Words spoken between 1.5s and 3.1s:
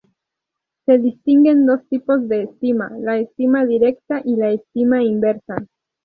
dos tipos de estima: